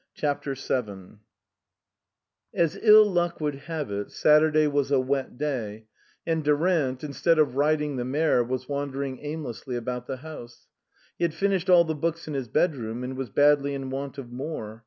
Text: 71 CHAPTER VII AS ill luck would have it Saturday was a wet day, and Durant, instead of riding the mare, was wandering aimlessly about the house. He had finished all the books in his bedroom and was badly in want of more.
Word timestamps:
71 0.15 0.15
CHAPTER 0.55 0.81
VII 1.13 1.19
AS 2.59 2.75
ill 2.81 3.05
luck 3.05 3.39
would 3.39 3.53
have 3.53 3.91
it 3.91 4.09
Saturday 4.09 4.65
was 4.65 4.89
a 4.89 4.99
wet 4.99 5.37
day, 5.37 5.85
and 6.25 6.43
Durant, 6.43 7.03
instead 7.03 7.37
of 7.37 7.55
riding 7.55 7.97
the 7.97 8.03
mare, 8.03 8.43
was 8.43 8.67
wandering 8.67 9.19
aimlessly 9.21 9.75
about 9.75 10.07
the 10.07 10.17
house. 10.17 10.65
He 11.19 11.23
had 11.23 11.35
finished 11.35 11.69
all 11.69 11.83
the 11.83 11.93
books 11.93 12.27
in 12.27 12.33
his 12.33 12.47
bedroom 12.47 13.03
and 13.03 13.15
was 13.15 13.29
badly 13.29 13.75
in 13.75 13.91
want 13.91 14.17
of 14.17 14.31
more. 14.31 14.79